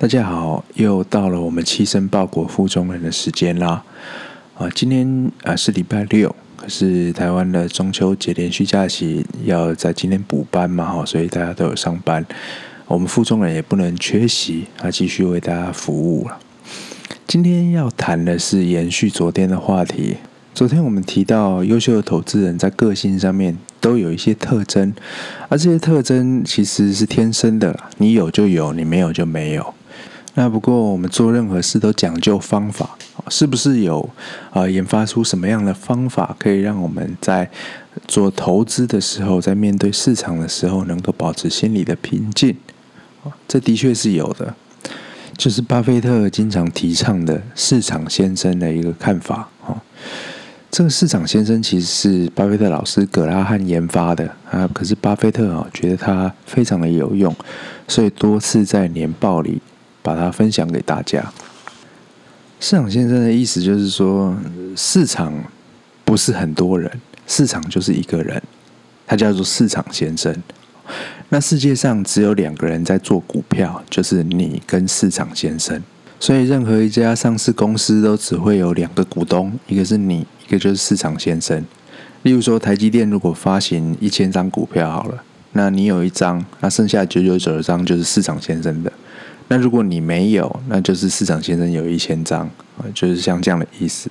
[0.00, 3.82] 大家好，又到了我们亲身报国富中人的时间啦！
[4.56, 12.24] 啊，今天啊是礼拜六，可是台湾的中秋节连续假期要在今天补班嘛，哈，所以大家都有上班，
[12.86, 16.38] 我们富中人也不能缺席，啊，继续为大家服务了。
[17.26, 20.18] 今天要谈的是延续昨天的话题。
[20.54, 24.94] 昨天我们提到，优秀的投资人在个性上面都有一些特征，
[25.48, 29.74] 而这些特征其实是天生的，你有就有，你没有就没有。
[30.38, 32.96] 那不过我们做任何事都讲究方法，
[33.28, 34.08] 是不是有
[34.52, 37.50] 啊、研发出什么样的方法，可以让我们在
[38.06, 42.56] 做投资的时候，在面对市场的时候，能够保持心理的平静？
[43.48, 44.54] 这的确是有的，
[45.36, 49.82] 就是巴菲特经常提倡的市场先生的一个看法啊。
[50.70, 57.34] 这个市场先生其实是巴菲特老师葛拉汉研发的啊，可是巴菲特啊觉得他非常的有用，
[57.88, 59.60] 所以多次在年报里
[60.08, 61.22] 把它分享给大家。
[62.58, 64.34] 市场先生的意思就是说，
[64.74, 65.30] 市场
[66.02, 66.90] 不是很多人，
[67.26, 68.42] 市场就是一个人，
[69.06, 70.34] 他叫做市场先生。
[71.28, 75.78] 那世界上只有两个人在做股票，就是你跟市场先生。
[76.18, 80.26] 所以任何一家上市公司都只会有两个股东，一个是你。
[80.46, 81.62] 一个就是市场先生，
[82.22, 85.22] 例如说台积电如果发行一千张股票好了，
[85.58, 88.92] 那你有一张，那剩下九九九的张就是市场先生的。
[89.48, 94.08] 那如果你没有，那就是市场先生有一千张啊，就是像这样的意思。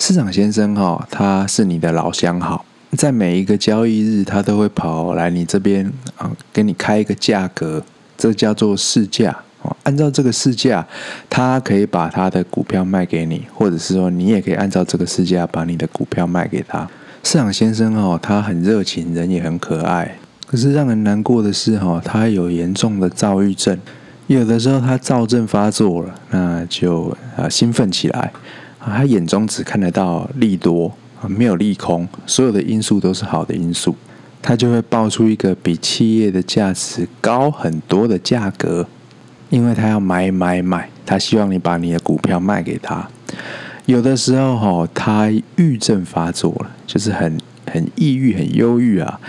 [0.00, 2.64] 市场先生哈，他是你的老相好，
[2.96, 7.84] 在每一个交易日，他都会跑来你这边啊，给你开一个价格，
[8.18, 9.44] 这叫做市价。
[9.84, 10.84] 按照这个市价，
[11.28, 16.90] 他可以把他的股票卖给你，或者是说你也可以按照这个市价把你的股票卖给他。
[17.22, 20.16] 市场先生哦，他很热情，人也很可爱。
[20.50, 23.78] 可是让人难过的是哈，他有严重的躁郁症。
[24.26, 28.32] 有的时候他躁症发作了，那就啊兴奋起来，
[28.80, 33.94] 啊他眼中只看得到利多啊，没有利空，所有的因素都是好的因素，
[34.42, 38.88] 他就会报出一个比企业的价值高很多的价格。
[39.50, 43.08] 因为他要买买买，他希望你把你的股票卖给他。
[43.86, 49.20] 有的时候哈，他郁症发作了，就是很很抑郁、很忧郁啊。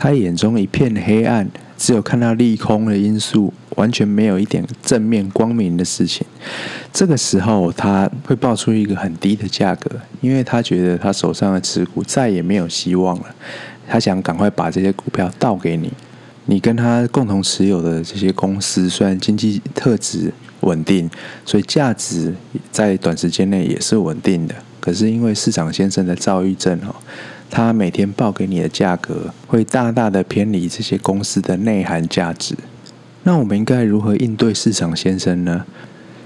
[0.00, 1.46] 他眼中一片黑暗，
[1.76, 6.26] 只有看到利空的因素，完全没有一点正面光明的事情。
[6.90, 9.90] 这个时候他会报出一个很低的价格，
[10.22, 13.26] 因为他觉得他手上的持股再也没有希望了。
[13.86, 15.92] 他想赶快把这些股票倒给你。
[16.46, 21.08] 你跟他共同持有的这些公司，虽然经济特质稳定，
[21.44, 22.34] 所以价值
[22.72, 24.54] 在短时间内也是稳定的。
[24.80, 26.96] 可是因为市场先生的躁郁症哦，
[27.50, 32.54] 他每天报给你的价格会大大的偏离这些公司的内涵价值。
[33.24, 35.66] 那我们应该如何应对市场先生呢？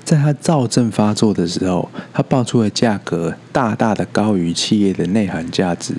[0.05, 5.95] 在他躁症发作的时候，他报出的价格大大的高于企业的内涵价值。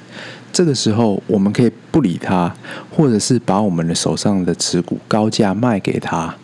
[0.53, 2.55] 这个时候，我们可以不理他，
[2.89, 6.35] 或者是把我们的手上的持股高价卖给他。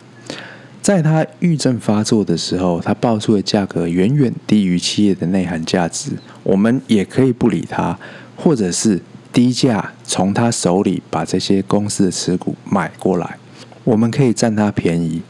[0.82, 6.10] 在他郁症发作的时候，他报出的价格远远低于企业的内涵价值，
[6.42, 7.96] 我们也可以不理他，
[8.36, 9.00] 或者是
[9.32, 13.38] 低价从他手里把这些公司的持股买过来，
[13.84, 15.22] 我们可以占他便宜。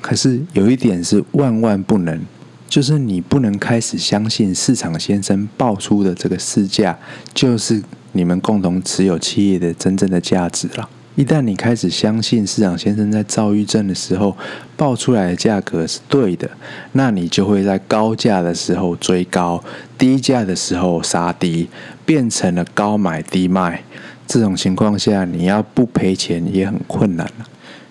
[0.00, 2.24] 可是有一点是万万不能。
[2.68, 6.98] 就是你不能开始相信市场先生报出的这个市价，
[7.32, 7.82] 就是
[8.12, 10.86] 你们共同持有企业的真正的价值了。
[11.18, 14.36] 一旦你开始相信市场先生在躁郁症的时候
[14.76, 16.48] 报出来的价格是对的，
[16.92, 19.60] 那你就会在高价的时候追高，
[19.98, 21.68] 低价的时候杀低，
[22.06, 23.82] 变成了高买低卖。
[24.28, 27.46] 这种情况下，你要不赔钱也很困难了。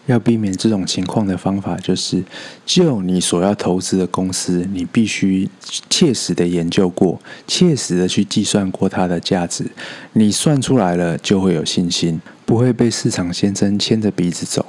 [0.07, 2.23] 要避免这种情况的方法，就是
[2.65, 5.47] 就你所要投资的公司，你必须
[5.89, 9.65] 切实的研究过，切实的去计算过它的价值。
[10.13, 14.65] 你算出来了，就会有信心，不会被市场先生牵着鼻子走。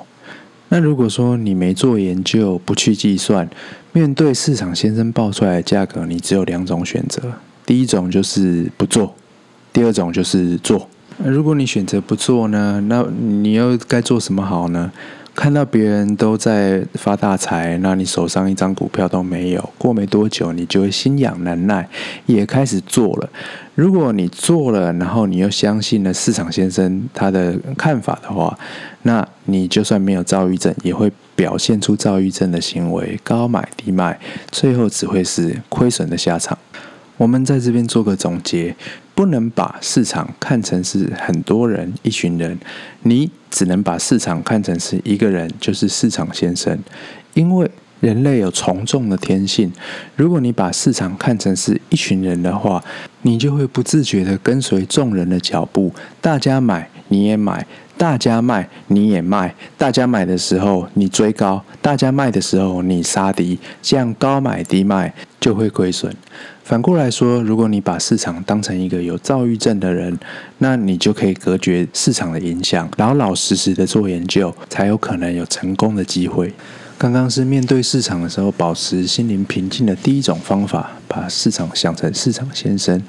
[0.69, 3.49] 那如果说你没做研究，不去计算，
[3.93, 7.23] 面对市场先生报出来的价格，你只有两种选择：
[7.64, 9.14] 第一种就是不做，
[9.73, 10.87] 第二种就是做。
[11.25, 14.93] 如果你选择不做呢，那你又该做什么好呢？
[15.38, 21.88] 看到别人都在发大财，那你手上一张股票都没有，过没多久你就会心痒难耐，
[22.26, 23.31] 也开始做了。
[23.76, 28.58] 如果你做了，然后你又相信了市场先生他的看法的话，
[29.02, 34.19] 那你就算没有躁郁症，也会表现出躁郁症的行为，高买低卖，
[34.50, 36.58] 最后只会是亏损的下场。
[37.19, 38.75] 我们在这边做个总结，
[39.15, 42.59] 不能把市场看成是很多人、一群人，
[43.03, 46.79] 你只能把市场看成是一个人，就是市场先生。
[47.35, 47.69] 因为
[48.00, 49.73] 人类有从众的天性，
[50.15, 52.82] 如果你把市场看成是一群人的话，
[53.23, 57.67] 你就会不自觉地跟随众人的脚步，大家买你也买，
[57.97, 66.15] 大家卖你也卖，大家买的时候你追高，大家卖的时候你杀低，这样高买低卖就会亏损。
[66.69, 70.19] 反过来说，如果你把市场当成一个有躁郁症的人，
[70.59, 76.53] 那你就可以隔绝市场的影响，老老实实的做研究，才有可能有成功的机会。
[76.99, 83.03] 刚刚是面对市场的时候，保持心灵平静的第一种方法，把市场想成市场先生。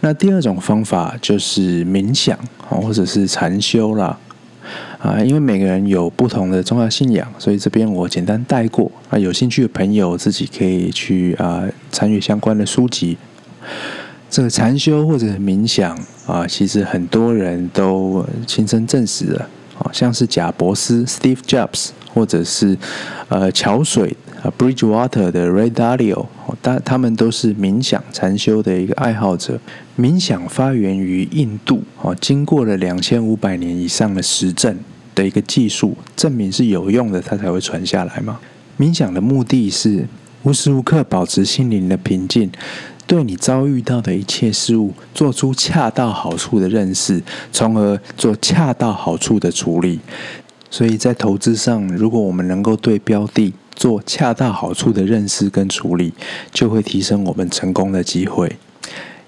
[0.00, 2.36] 那第二种方法就是冥想，
[2.68, 4.18] 或者是禅修啦。
[4.98, 8.90] 啊，因为每个人有不同的宗教信仰，所以这边我简单带过。
[9.08, 13.16] 啊，有兴趣的朋友自己可以去啊参与相关的书籍。
[14.28, 19.48] 这个禅修或者冥想啊，其实很多人都亲身证实了。
[19.78, 21.90] 啊，像是贾伯斯 （Steve Jobs）。
[22.14, 22.76] 或者是
[23.28, 26.26] 呃桥水啊，Bridgewater 的 Ray Dalio，
[26.62, 29.58] 他他们都是冥想禅修的一个爱好者。
[29.96, 34.78] 冥想发源于印度，哦，经过了两千五百年以上的实证
[35.14, 38.38] 的一个技术，证明是有用的，它才会传下来嘛。
[38.78, 40.06] 冥想的目的是
[40.44, 42.48] 无时无刻保持心灵的平静，
[43.08, 49.98] 对你遭遇到的一切事物做出恰到好处的认识，从而做恰到好处的处理。
[50.70, 56.12] 所以在投资上，如果我们能够对标的做恰到好处的认识跟处理，
[56.52, 58.56] 就会提升我们成功的机会。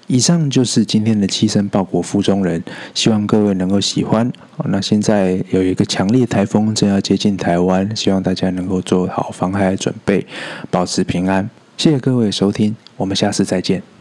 [0.07, 2.61] 以上就是今天的七申报国附中人，
[2.93, 4.29] 希望各位能够喜欢。
[4.65, 10.27] 那现在有一个强烈台风正要接近台湾，希望大家能够做好防害准备，
[10.69, 11.49] 保持平安。
[11.77, 14.00] 谢谢各位收听，我们下次再见。